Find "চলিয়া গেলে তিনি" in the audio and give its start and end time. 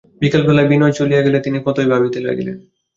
0.93-1.57